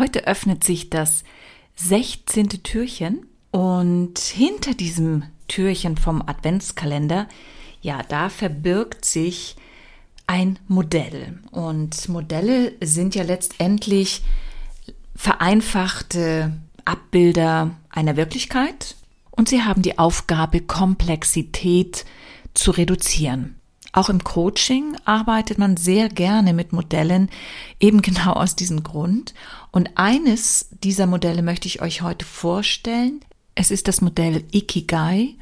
[0.00, 1.24] Heute öffnet sich das
[1.76, 2.48] 16.
[2.62, 7.28] Türchen und hinter diesem Türchen vom Adventskalender,
[7.82, 9.56] ja, da verbirgt sich
[10.26, 11.38] ein Modell.
[11.50, 14.22] Und Modelle sind ja letztendlich
[15.14, 18.96] vereinfachte Abbilder einer Wirklichkeit
[19.30, 22.06] und sie haben die Aufgabe, Komplexität
[22.54, 23.59] zu reduzieren.
[23.92, 27.28] Auch im Coaching arbeitet man sehr gerne mit Modellen,
[27.80, 29.34] eben genau aus diesem Grund.
[29.70, 33.20] Und eines dieser Modelle möchte ich euch heute vorstellen.
[33.54, 35.34] Es ist das Modell Ikigai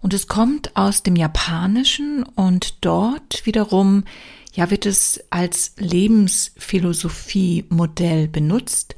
[0.00, 4.04] und es kommt aus dem Japanischen und dort wiederum,
[4.52, 8.96] ja, wird es als Lebensphilosophie-Modell benutzt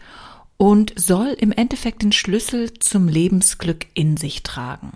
[0.56, 4.92] und soll im Endeffekt den Schlüssel zum Lebensglück in sich tragen.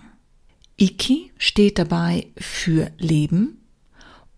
[0.77, 3.66] Iki steht dabei für Leben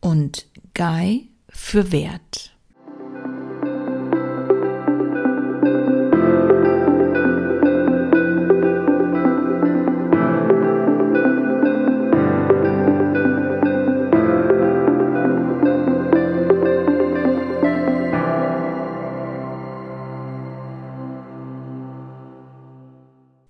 [0.01, 2.55] und Gai für Wert.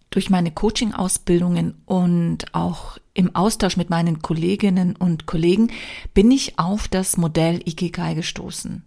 [0.09, 5.71] Durch meine Coaching-Ausbildungen und auch im Austausch mit meinen Kolleginnen und Kollegen
[6.13, 8.83] bin ich auf das Modell Ikigai gestoßen.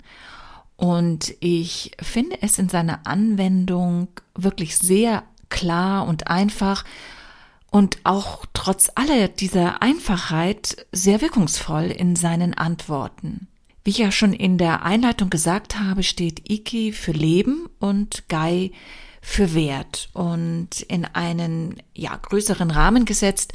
[0.76, 6.84] Und ich finde es in seiner Anwendung wirklich sehr klar und einfach
[7.70, 13.46] und auch trotz aller dieser Einfachheit sehr wirkungsvoll in seinen Antworten.
[13.84, 18.72] Wie ich ja schon in der Einleitung gesagt habe, steht Iki für Leben und Gai
[19.24, 23.54] für wert und in einen ja größeren Rahmen gesetzt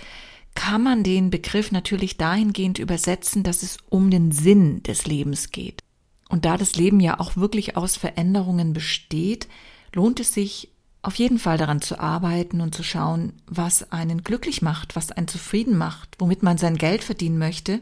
[0.55, 5.83] kann man den Begriff natürlich dahingehend übersetzen, dass es um den Sinn des Lebens geht.
[6.29, 9.47] Und da das Leben ja auch wirklich aus Veränderungen besteht,
[9.93, 10.71] lohnt es sich
[11.03, 15.27] auf jeden Fall daran zu arbeiten und zu schauen, was einen glücklich macht, was einen
[15.27, 17.81] zufrieden macht, womit man sein Geld verdienen möchte,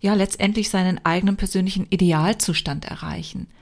[0.00, 3.48] ja letztendlich seinen eigenen persönlichen Idealzustand erreichen–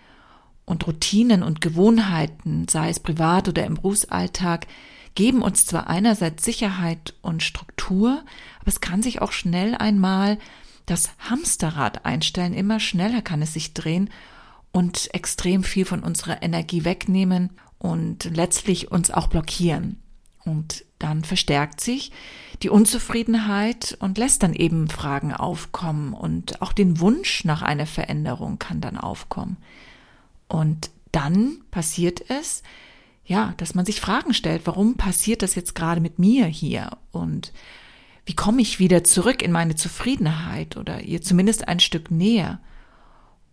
[0.64, 4.66] und Routinen und Gewohnheiten, sei es privat oder im Berufsalltag,
[5.14, 8.22] geben uns zwar einerseits Sicherheit und Struktur,
[8.60, 10.38] aber es kann sich auch schnell einmal
[10.86, 14.10] das Hamsterrad einstellen, immer schneller kann es sich drehen
[14.72, 20.00] und extrem viel von unserer Energie wegnehmen und letztlich uns auch blockieren.
[20.44, 22.12] Und dann verstärkt sich
[22.62, 28.58] die Unzufriedenheit und lässt dann eben Fragen aufkommen und auch den Wunsch nach einer Veränderung
[28.58, 29.56] kann dann aufkommen.
[30.50, 32.62] Und dann passiert es,
[33.24, 36.98] ja, dass man sich Fragen stellt, warum passiert das jetzt gerade mit mir hier?
[37.12, 37.52] Und
[38.26, 42.60] wie komme ich wieder zurück in meine Zufriedenheit oder ihr zumindest ein Stück näher?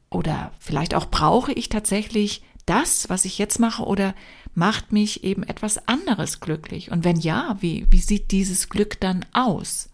[0.09, 4.16] Oder vielleicht auch brauche ich tatsächlich das, was ich jetzt mache, oder
[4.56, 6.91] macht mich eben etwas anderes glücklich?
[6.91, 9.90] Und wenn ja, wie, wie sieht dieses Glück dann aus?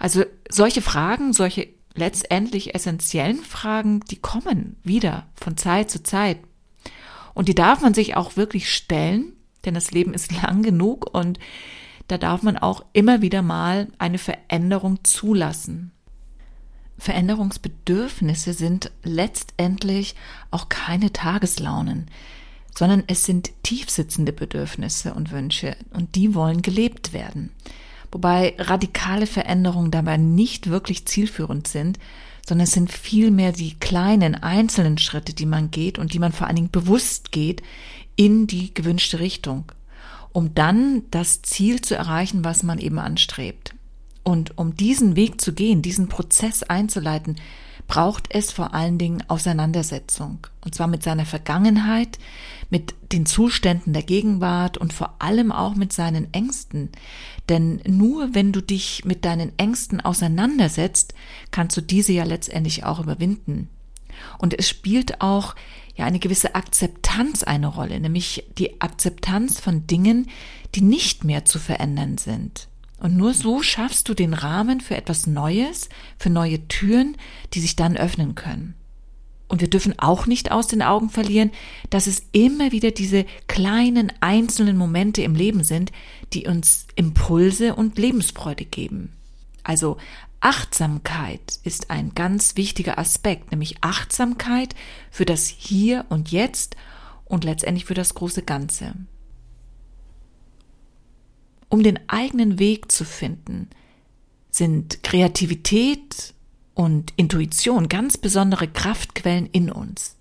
[0.00, 6.38] Also solche Fragen, solche letztendlich essentiellen Fragen, die kommen wieder von Zeit zu Zeit.
[7.34, 9.32] Und die darf man sich auch wirklich stellen,
[9.64, 11.38] denn das Leben ist lang genug und
[12.08, 15.92] da darf man auch immer wieder mal eine Veränderung zulassen.
[16.98, 20.16] Veränderungsbedürfnisse sind letztendlich
[20.50, 22.10] auch keine Tageslaunen,
[22.76, 27.52] sondern es sind tiefsitzende Bedürfnisse und Wünsche und die wollen gelebt werden
[28.12, 31.98] wobei radikale Veränderungen dabei nicht wirklich zielführend sind,
[32.46, 36.46] sondern es sind vielmehr die kleinen einzelnen Schritte, die man geht und die man vor
[36.46, 37.62] allen Dingen bewusst geht
[38.16, 39.70] in die gewünschte Richtung,
[40.32, 43.74] um dann das Ziel zu erreichen, was man eben anstrebt.
[44.22, 47.36] Und um diesen Weg zu gehen, diesen Prozess einzuleiten,
[47.90, 50.46] braucht es vor allen Dingen Auseinandersetzung.
[50.64, 52.20] Und zwar mit seiner Vergangenheit,
[52.70, 56.90] mit den Zuständen der Gegenwart und vor allem auch mit seinen Ängsten.
[57.48, 61.14] Denn nur wenn du dich mit deinen Ängsten auseinandersetzt,
[61.50, 63.68] kannst du diese ja letztendlich auch überwinden.
[64.38, 65.56] Und es spielt auch
[65.96, 70.28] ja eine gewisse Akzeptanz eine Rolle, nämlich die Akzeptanz von Dingen,
[70.76, 72.69] die nicht mehr zu verändern sind.
[73.00, 75.88] Und nur so schaffst du den Rahmen für etwas Neues,
[76.18, 77.16] für neue Türen,
[77.54, 78.74] die sich dann öffnen können.
[79.48, 81.50] Und wir dürfen auch nicht aus den Augen verlieren,
[81.88, 85.90] dass es immer wieder diese kleinen einzelnen Momente im Leben sind,
[86.32, 89.12] die uns Impulse und Lebensfreude geben.
[89.64, 89.96] Also
[90.38, 94.76] Achtsamkeit ist ein ganz wichtiger Aspekt, nämlich Achtsamkeit
[95.10, 96.76] für das Hier und Jetzt
[97.24, 98.94] und letztendlich für das große Ganze.
[101.70, 103.70] Um den eigenen Weg zu finden,
[104.50, 106.34] sind Kreativität
[106.74, 110.16] und Intuition ganz besondere Kraftquellen in uns.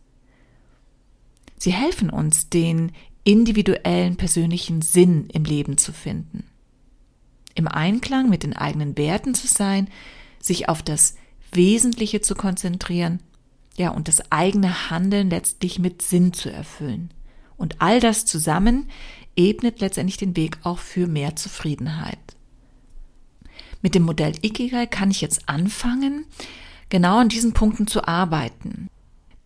[1.58, 2.94] Sie helfen uns, den
[3.24, 6.46] individuellen persönlichen Sinn im Leben zu finden.
[7.56, 9.90] Im Einklang mit den eigenen Werten zu sein,
[10.40, 11.16] sich auf das
[11.52, 13.22] Wesentliche zu konzentrieren,
[13.76, 17.12] ja, und das eigene Handeln letztlich mit Sinn zu erfüllen.
[17.58, 18.90] Und all das zusammen
[19.36, 22.18] ebnet letztendlich den Weg auch für mehr Zufriedenheit.
[23.82, 26.26] Mit dem Modell Ikigai kann ich jetzt anfangen,
[26.90, 28.90] genau an diesen Punkten zu arbeiten.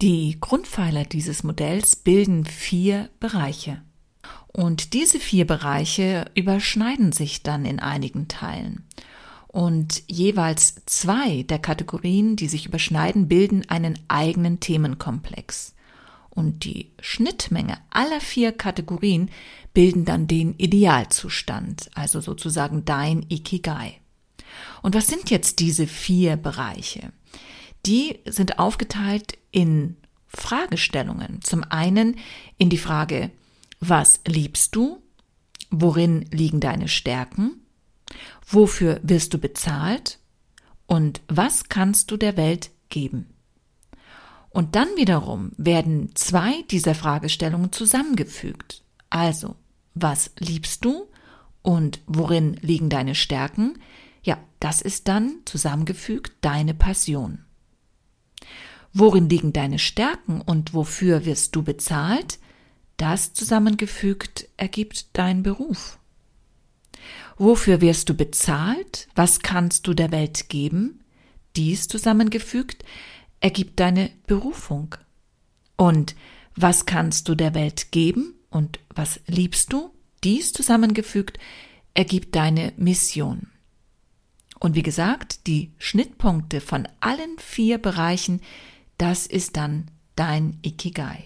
[0.01, 3.81] Die Grundpfeiler dieses Modells bilden vier Bereiche.
[4.47, 8.85] Und diese vier Bereiche überschneiden sich dann in einigen Teilen.
[9.47, 15.75] Und jeweils zwei der Kategorien, die sich überschneiden, bilden einen eigenen Themenkomplex.
[16.33, 19.29] Und die Schnittmenge aller vier Kategorien
[19.73, 23.99] bilden dann den Idealzustand, also sozusagen dein Ikigai.
[24.81, 27.11] Und was sind jetzt diese vier Bereiche?
[27.85, 29.97] Die sind aufgeteilt in
[30.27, 31.41] Fragestellungen.
[31.41, 32.17] Zum einen
[32.57, 33.29] in die Frage,
[33.79, 35.01] was liebst du?
[35.69, 37.61] Worin liegen deine Stärken?
[38.47, 40.19] Wofür wirst du bezahlt?
[40.87, 43.32] Und was kannst du der Welt geben?
[44.53, 48.83] Und dann wiederum werden zwei dieser Fragestellungen zusammengefügt.
[49.09, 49.55] Also,
[49.95, 51.07] was liebst du
[51.63, 53.79] und worin liegen deine Stärken?
[54.21, 57.39] Ja, das ist dann zusammengefügt deine Passion.
[58.93, 62.37] Worin liegen deine Stärken und wofür wirst du bezahlt?
[62.97, 65.97] Das zusammengefügt ergibt dein Beruf.
[67.37, 69.07] Wofür wirst du bezahlt?
[69.15, 70.99] Was kannst du der Welt geben?
[71.55, 72.83] Dies zusammengefügt
[73.43, 74.95] ergibt deine Berufung.
[75.75, 76.15] Und
[76.55, 79.91] was kannst du der Welt geben und was liebst du?
[80.23, 81.37] Dies zusammengefügt
[81.93, 83.47] ergibt deine Mission.
[84.59, 88.39] Und wie gesagt, die Schnittpunkte von allen vier Bereichen,
[88.97, 91.25] das ist dann dein Ikigai.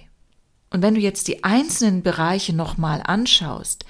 [0.71, 3.85] Und wenn du jetzt die einzelnen Bereiche nochmal anschaust,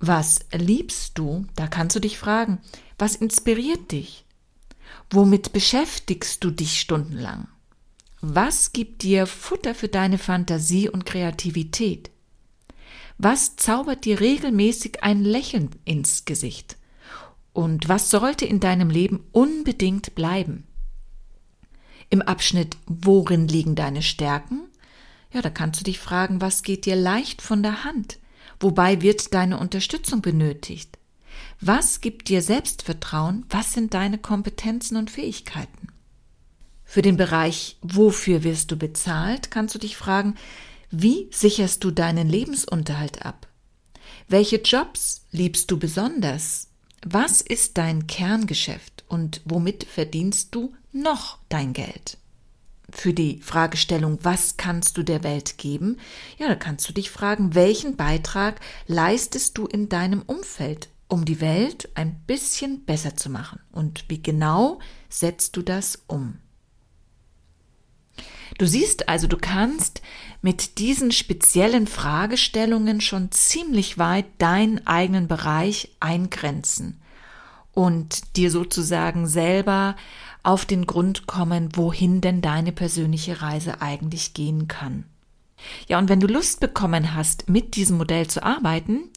[0.00, 1.46] was liebst du?
[1.54, 2.58] Da kannst du dich fragen,
[2.98, 4.24] was inspiriert dich?
[5.10, 7.46] Womit beschäftigst du dich stundenlang?
[8.22, 12.10] Was gibt dir Futter für deine Fantasie und Kreativität?
[13.16, 16.76] Was zaubert dir regelmäßig ein Lächeln ins Gesicht?
[17.54, 20.64] Und was sollte in deinem Leben unbedingt bleiben?
[22.10, 24.68] Im Abschnitt Worin liegen deine Stärken?
[25.32, 28.18] Ja, da kannst du dich fragen, was geht dir leicht von der Hand?
[28.58, 30.98] Wobei wird deine Unterstützung benötigt?
[31.62, 33.46] Was gibt dir Selbstvertrauen?
[33.48, 35.88] Was sind deine Kompetenzen und Fähigkeiten?
[36.90, 40.34] Für den Bereich Wofür wirst du bezahlt, kannst du dich fragen,
[40.90, 43.46] wie sicherst du deinen Lebensunterhalt ab?
[44.26, 46.66] Welche Jobs liebst du besonders?
[47.06, 52.18] Was ist dein Kerngeschäft und womit verdienst du noch dein Geld?
[52.92, 55.96] für die Fragestellung, was kannst du der Welt geben?
[56.38, 61.40] Ja, da kannst du dich fragen, welchen Beitrag leistest du in deinem Umfeld, um die
[61.40, 63.60] Welt ein bisschen besser zu machen?
[63.70, 66.40] Und wie genau setzt du das um?
[68.58, 70.02] Du siehst also, du kannst
[70.42, 77.00] mit diesen speziellen Fragestellungen schon ziemlich weit deinen eigenen Bereich eingrenzen
[77.72, 79.96] und dir sozusagen selber
[80.42, 85.04] auf den Grund kommen, wohin denn deine persönliche Reise eigentlich gehen kann.
[85.88, 89.10] Ja, und wenn du Lust bekommen hast, mit diesem Modell zu arbeiten,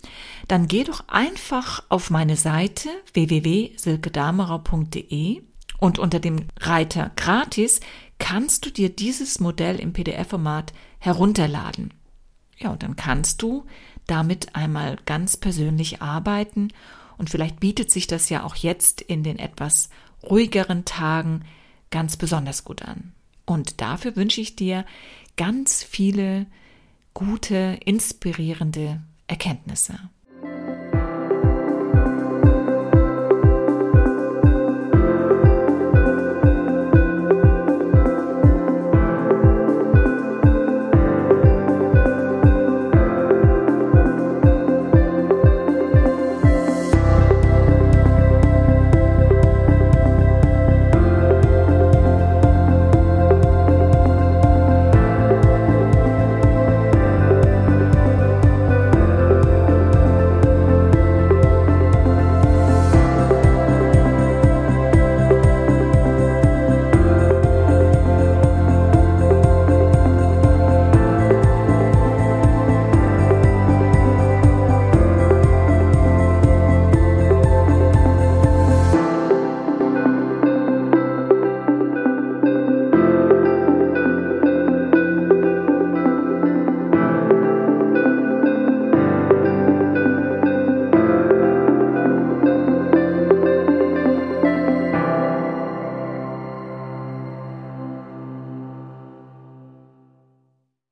[0.49, 5.42] dann geh doch einfach auf meine Seite www.silkedamerau.de
[5.80, 7.80] und unter dem Reiter gratis
[8.20, 11.94] kannst du dir dieses Modell im PDF-Format herunterladen.
[12.58, 13.66] Ja, und dann kannst du
[14.08, 16.70] damit einmal ganz persönlich arbeiten
[17.18, 19.90] und vielleicht bietet sich das ja auch jetzt in den etwas
[20.24, 21.44] ruhigeren Tagen
[21.90, 23.14] ganz besonders gut an.
[23.46, 24.86] Und dafür wünsche ich dir
[25.36, 26.46] ganz viele
[27.14, 30.00] gute, inspirierende Erkenntnisse.